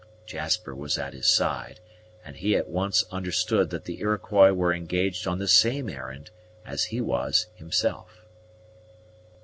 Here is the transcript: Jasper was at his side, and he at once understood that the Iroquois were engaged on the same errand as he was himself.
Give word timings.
Jasper 0.25 0.73
was 0.73 0.97
at 0.97 1.13
his 1.13 1.27
side, 1.27 1.79
and 2.25 2.35
he 2.35 2.55
at 2.55 2.67
once 2.67 3.05
understood 3.11 3.69
that 3.69 3.85
the 3.85 3.99
Iroquois 3.99 4.51
were 4.51 4.73
engaged 4.73 5.27
on 5.27 5.37
the 5.37 5.47
same 5.47 5.87
errand 5.89 6.31
as 6.65 6.85
he 6.85 6.99
was 6.99 7.45
himself. 7.53 8.25